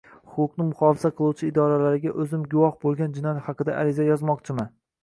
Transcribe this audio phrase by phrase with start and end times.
[0.35, 4.79] Huquqni muhofaza qiluvchi idoralarga o‘zim guvoh bo‘lgan jinoyat haqida ariza yozmoqchiman.